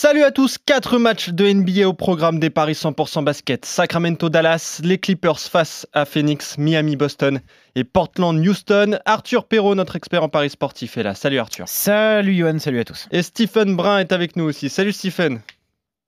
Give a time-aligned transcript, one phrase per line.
[0.00, 3.64] Salut à tous, 4 matchs de NBA au programme des Paris 100% basket.
[3.64, 7.40] Sacramento Dallas, les Clippers face à Phoenix, Miami Boston
[7.74, 9.00] et Portland Houston.
[9.06, 11.16] Arthur Perrault, notre expert en Paris sportif est là.
[11.16, 11.66] Salut Arthur.
[11.66, 13.08] Salut Johan, salut à tous.
[13.10, 14.68] Et Stephen Brun est avec nous aussi.
[14.68, 15.40] Salut Stephen.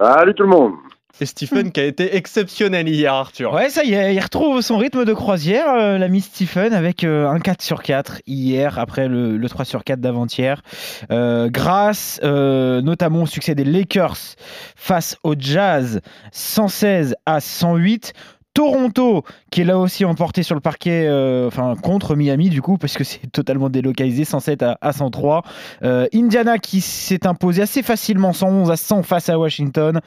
[0.00, 0.74] Salut tout le monde.
[1.20, 3.52] Et Stephen qui a été exceptionnel hier, Arthur.
[3.52, 7.28] Ouais, ça y est, il retrouve son rythme de croisière, euh, l'ami Stephen, avec euh,
[7.28, 10.62] un 4 sur 4 hier, après le, 3 sur 4 d'avant-hier.
[11.10, 14.16] Euh, grâce notamment au succès des Lakers
[14.76, 16.00] face au Jazz,
[16.32, 18.12] 116 à 108.
[18.60, 22.76] Toronto, qui est là aussi emporté sur le parquet, euh, enfin contre Miami du coup,
[22.76, 25.44] parce que c'est totalement délocalisé, 107 à, 103.
[25.82, 30.02] Euh, Indiana qui s'est imposé assez facilement 111 à 100 face à Washington.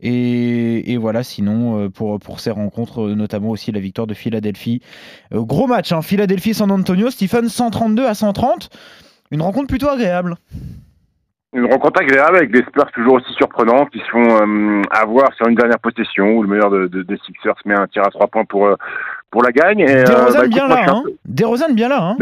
[0.00, 4.80] Et, voilà, sinon euh, pour, pour ces rencontres, notamment aussi la victoire de Philadelphie.
[5.30, 8.70] gros match, hein, Philadelphie-San Antonio, Stephen 132 à 130.
[9.32, 10.36] Une rencontre plutôt agréable.
[11.54, 15.48] Une rencontre agréable avec des Spurs toujours aussi surprenants qui se font euh, avoir sur
[15.48, 18.26] une dernière possession où le meilleur de, de, des Sixers met un tir à trois
[18.26, 18.76] points pour, euh,
[19.30, 19.80] pour la gagne.
[19.80, 21.02] Et, euh, bah, bien, là, hein.
[21.24, 22.16] bien là, hein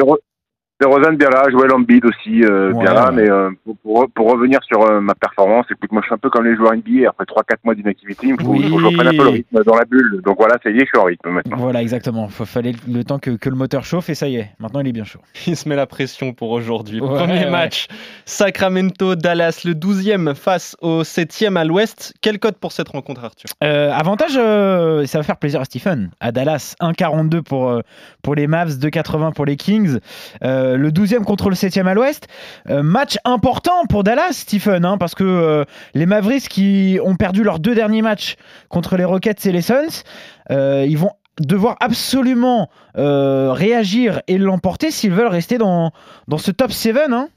[0.84, 3.50] Rosanne bien là, Joël Embiid aussi euh, bien là, mais euh,
[3.82, 6.54] pour, pour, revenir sur euh, ma performance, écoute, moi je suis un peu comme les
[6.54, 9.64] joueurs NBA, après 3-4 mois d'inactivité, il faut, que je reprenne un peu le rythme
[9.64, 10.20] dans la bulle.
[10.22, 11.56] Donc voilà, ça y est, je suis en rythme maintenant.
[11.56, 12.28] Voilà, exactement.
[12.38, 14.88] Il fallait le temps que, que, le moteur chauffe et ça y est, maintenant il
[14.88, 15.20] est bien chaud.
[15.46, 17.00] Il se met la pression pour aujourd'hui.
[17.00, 17.86] Premier match,
[18.26, 22.12] Sacramento-Dallas, le 12e face au 7e à l'ouest.
[22.20, 23.48] Quel code pour cette rencontre, Arthur?
[23.62, 27.80] Avantage, ça va faire plaisir à Stephen, à Dallas, 1,42 pour,
[28.22, 30.00] pour les Mavs, 2,80 pour les Kings.
[30.42, 32.26] Euh, le 12e contre le 7e à l'ouest.
[32.68, 35.64] Euh, match important pour Dallas, Stephen, hein, parce que euh,
[35.94, 38.36] les Mavericks qui ont perdu leurs deux derniers matchs
[38.68, 40.02] contre les Rockets et les Suns,
[40.50, 45.92] ils vont devoir absolument réagir et l'emporter s'ils veulent rester dans,
[46.38, 46.96] ce top 7.
[47.10, 47.28] Hein.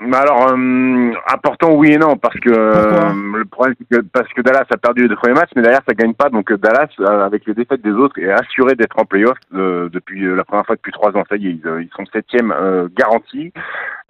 [0.00, 4.28] Mais alors, euh, important oui et non, parce que euh, le problème c'est que parce
[4.32, 6.58] que Dallas a perdu les deux premiers matchs, mais derrière ça gagne pas, donc euh,
[6.58, 10.74] Dallas avec les défaites des autres est assuré d'être en playoff depuis la première fois
[10.74, 11.22] depuis trois ans.
[11.30, 12.52] Ça y est, ils, ils sont septième
[12.96, 13.52] garantis.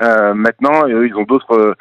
[0.01, 1.77] maintenant, ils ont d'autres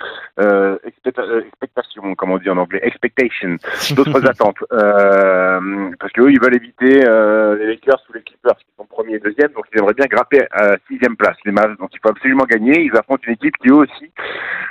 [0.84, 3.56] expectations, comment on dit en anglais, expectations,
[3.96, 9.16] d'autres attentes, parce qu'eux ils veulent éviter les Lakers ou les Clippers qui sont premiers
[9.16, 12.10] et deuxième, donc ils aimeraient bien grapper à sixième place les Mavs, donc il faut
[12.10, 12.82] absolument gagner.
[12.82, 13.93] Ils affrontent une équipe qui eux aussi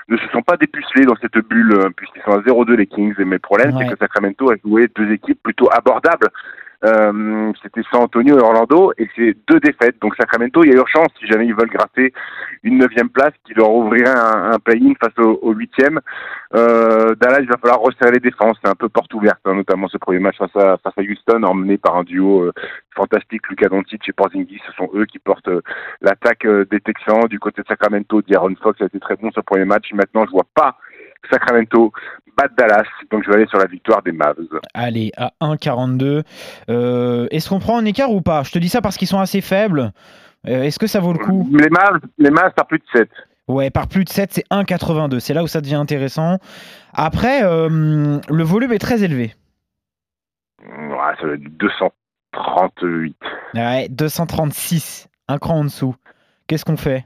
[0.09, 3.15] ne se sont pas dépucelés dans cette bulle, euh, puisqu'ils sont à 0-2 les Kings.
[3.19, 6.28] Et mais le problème, c'est que Sacramento a joué deux équipes plutôt abordables.
[6.84, 10.00] Euh, c'était San Antonio et Orlando, et c'est deux défaites.
[10.00, 12.12] Donc Sacramento, il y a urgence si jamais ils veulent gratter
[12.62, 16.00] une neuvième place qui leur ouvrirait un, play-in face au huitième.
[16.54, 18.59] Euh, Dallas, il va falloir resserrer les défenses.
[18.62, 21.97] C'est un peu porte ouverte, hein, notamment ce premier match face à, Houston, emmené par
[21.97, 22.53] un duo euh,
[22.94, 24.60] fantastique, Luka Doncic et Porzingis.
[24.66, 25.50] Ce sont eux qui portent
[26.00, 27.26] l'attaque des Texans.
[27.28, 29.92] Du côté de Sacramento, D'Aaron Fox a été très bon ce premier match.
[29.92, 30.76] Maintenant, je vois pas
[31.31, 31.93] Sacramento
[32.37, 32.84] battre Dallas.
[33.10, 34.37] Donc je vais aller sur la victoire des Mavs.
[34.75, 36.22] Allez, à 1,42.
[36.69, 38.43] Euh, Est-ce qu'on prend un écart ou pas?
[38.43, 39.93] Je te dis ça parce qu'ils sont assez faibles.
[40.44, 41.49] Est-ce que ça vaut le coup?
[41.53, 43.09] Les Mavs, les Mavs par plus de 7.
[43.49, 45.21] Ouais, par plus de 7, c'est 1,82.
[45.21, 46.38] C'est là où ça devient intéressant.
[46.94, 49.34] Après, euh, le volume est très élevé.
[50.65, 53.16] Ouais, ça va être 238.
[53.54, 55.09] Ouais, 236.
[55.28, 55.94] Un cran en dessous.
[56.47, 57.04] Qu'est-ce qu'on fait?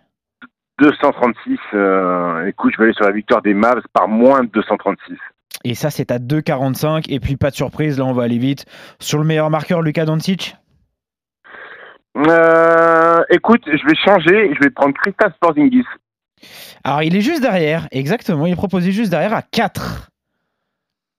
[0.78, 1.58] 236.
[1.74, 5.16] Euh, écoute, je vais aller sur la victoire des Mavs par moins de 236.
[5.64, 7.06] Et ça, c'est à 2,45.
[7.10, 8.66] Et puis, pas de surprise, là, on va aller vite.
[9.00, 10.56] Sur le meilleur marqueur, Lucas Doncic?
[12.16, 14.54] Euh, Écoute, je vais changer.
[14.54, 15.84] Je vais prendre Christophe Porzingis.
[16.84, 18.46] Alors, il est juste derrière, exactement.
[18.46, 20.10] Il est proposé juste derrière à 4.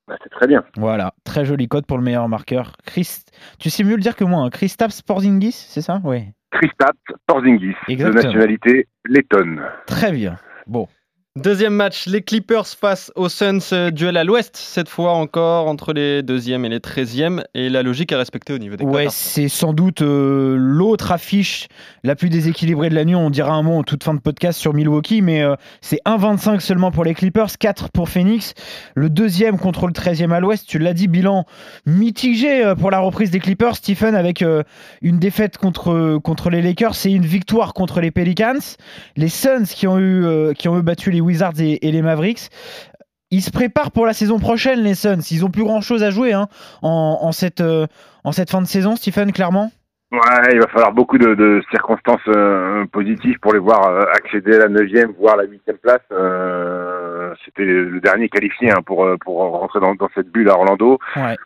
[0.08, 0.64] Bah, c'est très bien.
[0.78, 2.74] Voilà, très joli code pour le meilleur marqueur.
[2.86, 3.32] Christ...
[3.60, 4.50] Tu sais mieux le dire que moi, hein.
[4.50, 6.00] Christophe Porzingis, c'est ça?
[6.04, 6.30] Oui.
[6.52, 9.62] Christophe Porzingis, de nationalité lettonne.
[9.86, 10.38] Très bien.
[10.66, 10.88] Bon,
[11.38, 15.94] Deuxième match, les Clippers face aux Suns, euh, duel à l'ouest, cette fois encore entre
[15.94, 19.48] les deuxièmes et les treizièmes, et la logique est respectée au niveau des Ouais, c'est
[19.48, 21.68] sans doute euh, l'autre affiche
[22.04, 23.14] la plus déséquilibrée de la nuit.
[23.14, 26.60] On dira un mot en toute fin de podcast sur Milwaukee, mais euh, c'est 1,25
[26.60, 28.56] seulement pour les Clippers, 4 pour Phoenix.
[28.96, 31.46] Le deuxième contre le treizième à l'ouest, tu l'as dit, bilan
[31.86, 34.44] mitigé pour la reprise des Clippers, Stephen, avec
[35.04, 38.58] une défaite contre, contre les Lakers et une victoire contre les Pelicans.
[39.18, 42.50] Les Suns qui ont eu, qui ont eu battu les Wizards et, les Mavericks.
[43.30, 45.20] Ils se préparent pour la saison prochaine, les Suns.
[45.32, 46.48] Ils ont plus grand chose à jouer hein,
[46.82, 47.86] en, cette, euh,
[48.24, 49.70] en cette fin de saison, Stephen, clairement.
[50.14, 54.60] Ouais, il va falloir beaucoup de, circonstances euh, positives pour les voir euh, accéder à
[54.60, 56.00] la 9e, voire la 8e place.
[57.44, 60.98] C'était le dernier qualifié hein, pour, pour rentrer dans, cette bulle à Orlando.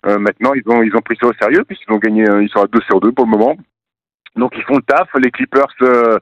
[0.05, 2.67] maintenant, ils ont, ils ont pris ça au sérieux puisqu'ils ont gagné, ils sont à
[2.67, 3.55] 2 sur 2 pour le moment.
[4.35, 5.09] Donc ils font le taf.
[5.15, 6.17] Les Clippers, euh,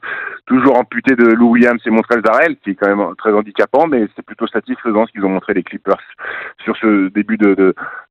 [0.46, 4.08] toujours amputés de Lou Williams et Montrezl Harrell, qui est quand même très handicapant, mais
[4.16, 6.02] c'est plutôt satisfaisant ce qu'ils ont montré les Clippers
[6.64, 7.54] sur ce début de,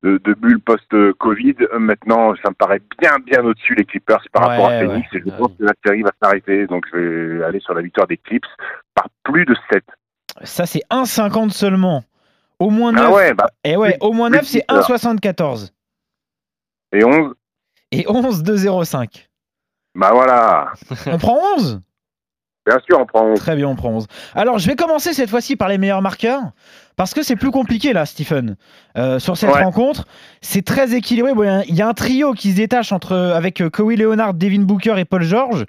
[0.03, 1.55] de, de, bulle post-Covid.
[1.77, 5.07] Maintenant, ça me paraît bien, bien au-dessus les Clippers par rapport à Phoenix.
[5.13, 6.65] Et je pense que la série va s'arrêter.
[6.67, 8.47] Donc je vais aller sur la victoire des Clips
[8.95, 9.83] par plus de 7.
[10.43, 12.03] Ça, c'est 1,50 seulement.
[12.59, 13.03] Au moins 9.
[13.05, 15.71] Ah ouais, bah, et ouais, au moins 9, c'est 1,74.
[16.91, 17.33] Et 11
[17.91, 19.28] Et 11, 2,05.
[19.99, 20.71] Bah voilà.
[21.07, 21.81] On prend 11
[22.65, 23.39] Bien sûr, on prend 11.
[23.39, 24.07] Très bien, on prend 11.
[24.33, 26.41] Alors, je vais commencer cette fois-ci par les meilleurs marqueurs,
[26.95, 28.55] parce que c'est plus compliqué là, Stephen.
[28.97, 30.05] Euh, sur cette rencontre,
[30.41, 31.33] c'est très équilibré.
[31.67, 34.95] Il y, a un trio qui se détache entre, avec euh, Kawhi Leonard, Devin Booker
[34.97, 35.65] et Paul George.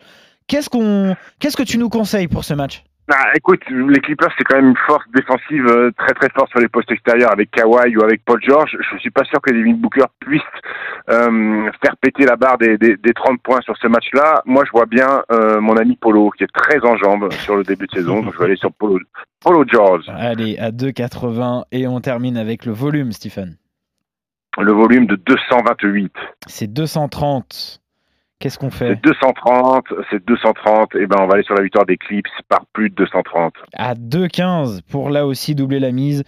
[0.47, 2.85] Qu'est-ce, qu'on, qu'est-ce que tu nous conseilles pour ce match?
[3.11, 6.61] Bah, écoute, les Clippers, c'est quand même une force défensive euh, très très forte sur
[6.61, 8.79] les postes extérieurs avec Kawhi ou avec Paul George.
[8.79, 10.41] Je suis pas sûr que Devin Booker puisse
[11.11, 14.43] euh, faire péter la barre des, des, 30 points sur ce match-là.
[14.47, 17.65] Moi, je vois bien euh, mon ami Polo qui est très en jambes sur le
[17.65, 18.23] début de saison.
[18.23, 19.01] Donc, je vais aller sur Polo,
[19.41, 20.05] Polo George.
[20.09, 23.57] Allez, à 2,80 et on termine avec le volume, Stephen.
[24.57, 26.13] Le volume de 228.
[26.47, 27.80] C'est 230.
[28.41, 31.85] Qu'est-ce qu'on fait C'est 230, c'est 230, et ben on va aller sur la victoire
[31.85, 33.53] des Clips par plus de 230.
[33.75, 36.25] À 2,15 pour là aussi doubler la mise.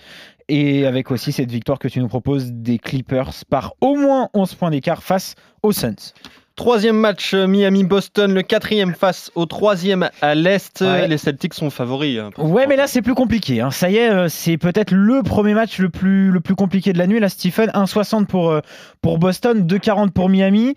[0.49, 4.55] Et avec aussi cette victoire que tu nous proposes des Clippers par au moins 11
[4.56, 6.12] points d'écart face aux Suns.
[6.55, 10.82] Troisième match euh, Miami-Boston, le quatrième face au troisième à l'Est.
[11.08, 12.19] Les Celtics sont favoris.
[12.19, 13.62] Hein, ouais, mais là c'est plus compliqué.
[13.62, 13.70] Hein.
[13.70, 16.99] Ça y est, euh, c'est peut-être le premier match le plus, le plus compliqué de
[16.99, 17.20] la nuit.
[17.20, 18.61] Là, Stephen, 1,60 pour, euh,
[19.00, 20.76] pour Boston, 2,40 pour Miami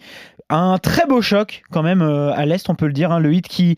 [0.50, 3.12] un très beau choc quand même euh, à l'Est, on peut le dire.
[3.12, 3.78] Hein, le hit qui,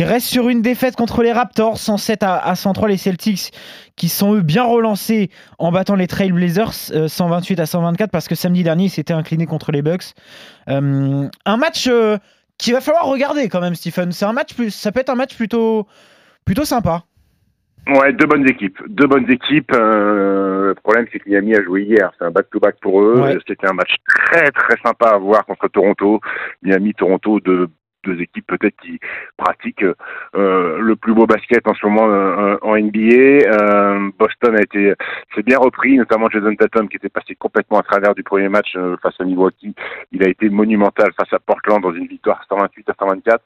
[0.00, 2.88] reste sur une défaite contre les Raptors, 107 à, à 103.
[2.88, 3.52] Les Celtics
[3.96, 6.72] qui sont eux bien relancés en battant les Trailblazers,
[7.08, 10.14] 128 euh, à 124, parce que samedi dernier, ils s'étaient inclinés contre les Bucks.
[10.68, 11.88] Euh, un match
[12.58, 14.12] qu'il va falloir regarder quand même, Stephen.
[14.12, 15.86] C'est un match plus, ça peut être un match plutôt,
[16.44, 17.04] plutôt sympa.
[17.88, 18.78] Ouais, deux bonnes équipes.
[18.88, 19.72] Deux bonnes équipes.
[19.74, 22.12] Euh, le problème, c'est que Miami a joué hier.
[22.18, 23.38] C'est un back-to-back pour eux.
[23.46, 26.20] C'était un match très, très sympa à voir contre Toronto.
[26.62, 27.68] Miami-Toronto, de
[28.04, 28.98] deux équipes peut-être qui
[29.36, 29.84] pratiquent
[30.34, 33.46] euh, le plus beau basket en ce moment euh, en NBA.
[33.46, 34.94] Euh, Boston a été
[35.34, 38.76] s'est bien repris, notamment Jason Tatum qui était passé complètement à travers du premier match
[39.02, 39.74] face à Milwaukee.
[40.12, 43.44] Il a été monumental face à Portland dans une victoire 128 à 124.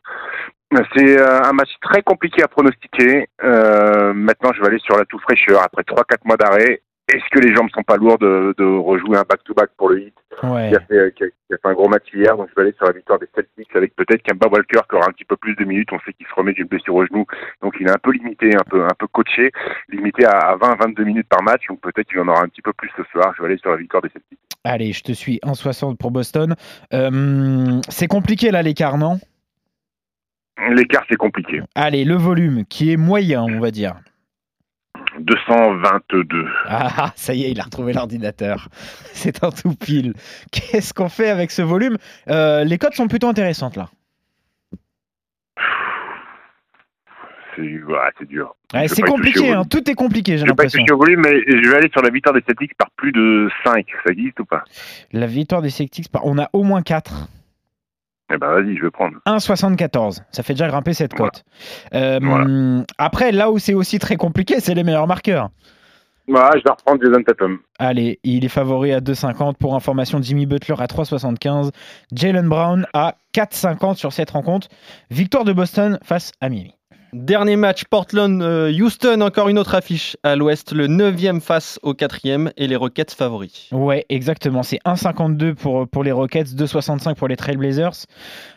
[0.97, 3.29] C'est un match très compliqué à pronostiquer.
[3.43, 7.55] maintenant, je vais aller sur la tout fraîcheur après 3-4 mois d'arrêt est-ce que les
[7.55, 11.73] jambes sont pas lourdes de, rejouer un back-to-back pour le hit qui, a fait, un
[11.75, 14.37] gros match hier Donc je vais aller sur la victoire des Celtics avec peut-être qu'un
[14.37, 15.91] Walker qui aura un petit peu plus de minutes.
[15.93, 17.25] On sait qu'il se remet d'une blessure au genou,
[17.63, 19.53] donc il est un peu limité, un peu un peu coaché,
[19.89, 21.63] limité à 20-22 minutes par match.
[21.69, 23.33] Donc peut-être qu'il en aura un petit peu plus ce soir.
[23.37, 24.39] Je vais aller sur la victoire des Celtics.
[24.65, 26.55] Allez, je te suis 1,60 pour Boston.
[26.93, 29.19] Euh, c'est compliqué là l'écart, non?
[30.71, 31.63] L'écart c'est compliqué.
[31.75, 33.95] Allez, le volume qui est moyen, on va dire.
[35.21, 36.47] 222.
[36.67, 38.69] Ah, ça y est, il a retrouvé l'ordinateur.
[39.13, 40.15] C'est un tout pile.
[40.51, 41.97] Qu'est-ce qu'on fait avec ce volume?
[42.29, 43.91] Euh, Les codes sont plutôt intéressantes là.
[47.55, 48.57] C'est dur.
[48.87, 49.65] c'est compliqué, hein.
[49.65, 50.83] tout est compliqué, j'ai l'impression.
[50.89, 53.87] Je volume, mais je vais aller sur la victoire des Celtics par plus de 5.
[54.07, 54.65] Ça existe ou pas?
[55.13, 56.25] La victoire des Celtics, par...
[56.25, 57.29] on a au moins 4.
[58.33, 59.17] Eh ben vas-y, je vais prendre.
[59.27, 60.23] 1,74.
[60.31, 61.45] Ça fait déjà grimper cette cote.
[61.95, 65.51] Euh, après, là où c'est aussi très compliqué, c'est les meilleurs marqueurs.
[66.29, 67.59] Bah, je vais reprendre Jason Tatum.
[67.79, 69.57] Allez, il est favori à 2,50.
[69.57, 71.71] Pour information, Jimmy Butler à 3,75.
[72.13, 74.69] Jalen Brown à 4,50 sur cette rencontre.
[75.11, 76.75] Victoire de Boston face à Miami.
[77.15, 82.67] Dernier match, Portland-Houston, encore une autre affiche à l'ouest, le 9e face au 4e et
[82.67, 83.69] les Rockets favoris.
[83.71, 88.07] Ouais, exactement, c'est 1,52 pour, pour les Rockets, 2,65 pour les Trailblazers.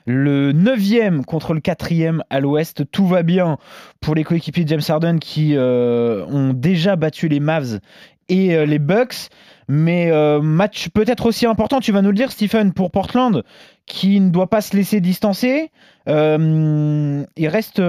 [0.05, 3.57] Le 9e contre le 4e à l'ouest, tout va bien
[3.99, 7.81] pour les coéquipiers de James Harden qui euh, ont déjà battu les Mavs
[8.29, 9.27] et euh, les Bucks.
[9.67, 13.43] Mais euh, match peut-être aussi important, tu vas nous le dire, Stephen, pour Portland,
[13.85, 15.71] qui ne doit pas se laisser distancer.
[16.07, 17.81] il reste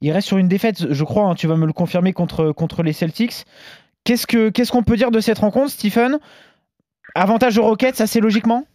[0.00, 2.82] il reste sur une défaite, je crois, hein, tu vas me le confirmer, contre, contre
[2.82, 3.44] les Celtics.
[4.04, 6.18] Qu'est-ce qu'on ce qu'on peut dire de cette rencontre, Stephen?
[7.14, 8.66] Avantage aux Rockets, assez logiquement?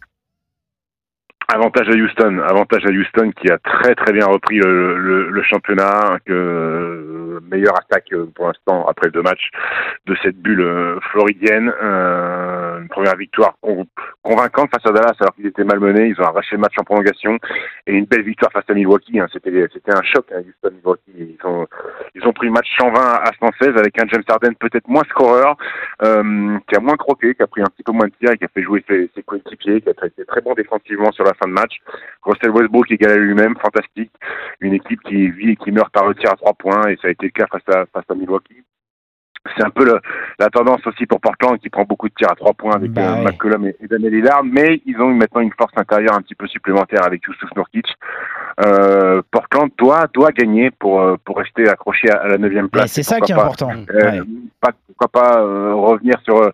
[1.48, 6.32] Avantage à Houston, avantage à Houston qui a très très bien repris le, championnat, que
[6.32, 9.50] euh, meilleure attaque euh, pour l'instant après deux matchs
[10.06, 11.68] de cette bulle euh, floridienne.
[11.68, 13.56] une première victoire
[14.22, 16.08] convaincante face à Dallas alors qu'ils étaient malmenés.
[16.08, 17.38] Ils ont arraché le match en prolongation
[17.86, 19.18] et une belle victoire face à Milwaukee.
[19.18, 19.26] Hein.
[19.32, 21.02] C'était c'était un choc, hein, Houston Milwaukee.
[21.16, 21.66] Ils ont
[22.14, 25.56] ils ont pris le match 120 à 116 avec un James Harden peut-être moins scoreur,
[26.02, 28.38] euh, qui a moins croqué, qui a pris un petit peu moins de tir et
[28.38, 31.34] qui a fait jouer ses, ses coéquipiers, qui a été très bon défensivement sur la
[31.34, 31.78] fin de match.
[32.22, 34.12] Russell Westbrook égal à lui-même, fantastique.
[34.60, 37.08] Une équipe qui vit et qui meurt par le tir à trois points et ça
[37.08, 38.62] a été le cas face à face à Milwaukee
[39.56, 39.98] c'est un peu le,
[40.38, 43.02] la tendance aussi pour Portland qui prend beaucoup de tirs à trois points avec bah
[43.02, 43.24] euh, ouais.
[43.32, 46.46] McCollum et, et Daniel Lillard, mais ils ont maintenant une force intérieure un petit peu
[46.46, 47.86] supplémentaire avec Yusuf Nurkic.
[48.64, 52.68] Euh, Portland doit doit gagner pour euh, pour rester accroché à, à la neuvième Et
[52.68, 52.92] place.
[52.92, 53.70] c'est ça qui est pas, important.
[53.70, 54.20] euh, Ouais.
[54.60, 56.52] pas, pourquoi pas euh, revenir sur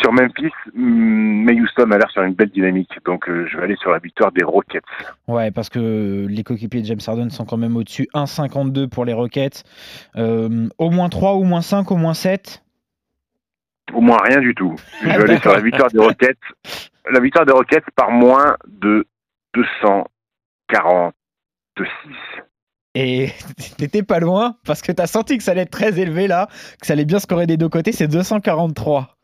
[0.00, 3.76] sur Memphis, hum, mais Houston a l'air sur une belle dynamique, donc je vais aller
[3.76, 4.84] sur la victoire des Rockets.
[5.26, 8.08] Ouais, parce que les coéquipiers de James Harden sont quand même au-dessus.
[8.14, 9.64] 1,52 pour les Rockets.
[10.16, 12.27] Au moins 3, au moins 5, au moins 7.
[13.92, 14.74] Au moins rien du tout.
[15.02, 16.38] Je Ah, vais aller sur la victoire des Rockets.
[17.10, 19.06] La victoire des Rockets par moins de
[19.54, 21.88] 246.
[22.94, 23.30] Et
[23.78, 26.48] t'étais pas loin parce que t'as senti que ça allait être très élevé là,
[26.80, 27.92] que ça allait bien scorer des deux côtés.
[27.92, 29.17] C'est 243.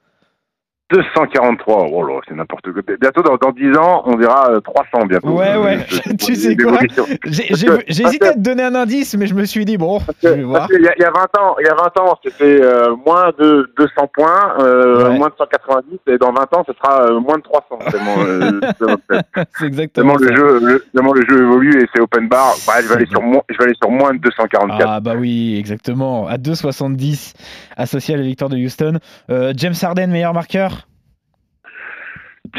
[0.90, 2.82] 243, oh là, c'est n'importe quoi.
[3.00, 5.30] Bientôt, dans, dans 10 ans, on verra euh, 300 bientôt.
[5.30, 5.78] Ouais, ouais.
[6.08, 6.78] Euh, Tu sais quoi?
[7.24, 10.42] J'ai hésité à te donner un indice, mais je me suis dit, bon, je vais
[10.42, 10.68] voir.
[10.72, 12.94] Il y, a, il y a 20 ans, il y a 20 ans, c'était euh,
[13.06, 15.18] moins de 200 points, euh, Ouais.
[15.18, 17.78] moins de 190, et dans 20 ans, ce sera euh, moins de 300.
[17.90, 19.22] Tellement, euh, tellement-
[19.58, 20.34] C'est exactement le ça.
[20.34, 22.54] jeu, le, jeu évolue et c'est open bar.
[22.66, 24.86] Bah, je vais aller sur moins, je vais aller sur moins de 244.
[24.88, 26.26] Ah bah oui, exactement.
[26.26, 27.32] À 2,70
[27.76, 28.98] associé à la victoire de Houston.
[29.30, 30.83] Euh, James Harden, meilleur marqueur?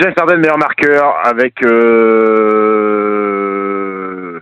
[0.01, 1.61] James Harden meilleur marqueur avec
[3.25, 4.39] euh...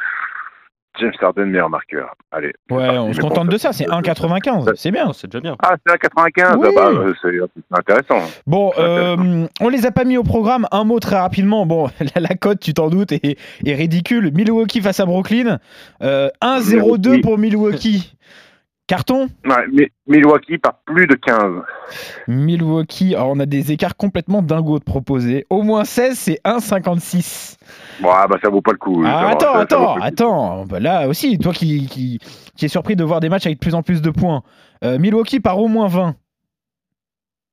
[1.00, 2.14] James Harden meilleur marqueur.
[2.32, 2.54] Allez.
[2.70, 4.76] Ouais, on se contente de ça, c'est 1,95.
[4.76, 5.12] C'est bien.
[5.14, 5.56] C'est déjà bien.
[5.64, 6.56] Ah, c'est à 95.
[6.58, 6.68] Oui.
[6.70, 7.32] Ah bah, euh, c'est
[7.78, 8.22] intéressant.
[8.46, 10.68] Bon, euh, on les a pas mis au programme.
[10.72, 11.66] Un mot très rapidement.
[11.66, 14.32] Bon, la, la cote, tu t'en doutes, est, est ridicule.
[14.34, 15.58] Milwaukee face à Brooklyn.
[16.04, 17.22] Euh, 1-0-2 Milwaukee.
[17.22, 18.14] pour Milwaukee.
[18.88, 21.62] Carton Ouais, Milwaukee par plus de 15.
[22.28, 25.46] Milwaukee, alors on a des écarts complètement dingos de proposer.
[25.50, 27.58] Au moins 16, c'est 1,56.
[28.02, 29.02] Bon, ah, bah ça vaut pas le coup.
[29.06, 30.66] Ah, va- attends, ça- attends, attends.
[30.66, 32.20] Bah là aussi, toi qui, qui,
[32.58, 34.44] qui es surpris de voir des matchs avec de plus en plus de points.
[34.84, 36.16] Euh, Milwaukee par au moins 20.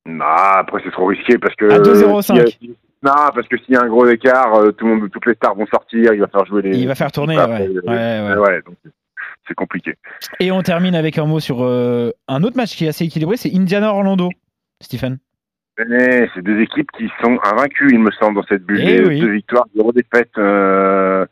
[0.07, 1.69] Non, après c'est trop risqué parce que.
[1.71, 2.23] À 2,05.
[2.59, 2.73] s'il y a-
[3.03, 5.33] Non, parce que s'il y a un gros écart, euh, tout le monde, toutes les
[5.35, 6.77] stars vont sortir, il va faire jouer les.
[6.77, 7.69] Il va faire tourner, ouais.
[7.69, 8.35] Ouais, ouais.
[8.37, 8.75] ouais, donc
[9.47, 9.95] c'est compliqué.
[10.39, 13.37] Et on termine avec un mot sur euh, un autre match qui est assez équilibré,
[13.37, 14.29] c'est Indiana-Orlando.
[14.81, 15.19] Stephen
[15.77, 18.81] Mais c'est deux équipes qui sont invaincues, il me semble, dans cette bulle.
[18.81, 19.19] Eh oui.
[19.19, 20.31] Deux victoires, zéro défaite.
[20.37, 21.25] Euh...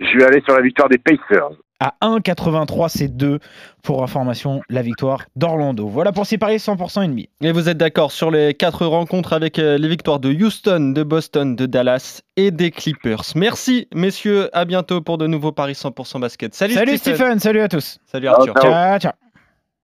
[0.00, 1.50] Je vais aller sur la victoire des Pacers.
[1.80, 3.38] À 1,83, c'est 2
[3.84, 5.86] pour information, la victoire d'Orlando.
[5.86, 7.22] Voilà pour ces paris 100% NBA.
[7.40, 11.02] Et vous êtes d'accord sur les quatre rencontres avec euh, les victoires de Houston, de
[11.04, 13.22] Boston, de Dallas et des Clippers.
[13.36, 16.54] Merci messieurs, à bientôt pour de nouveaux paris 100% basket.
[16.54, 17.16] Salut, Salut Stephen.
[17.16, 17.98] Stephen, salut à tous.
[18.06, 18.54] Salut Arthur.
[18.54, 18.72] Ciao.
[18.72, 19.27] Ciao, ciao.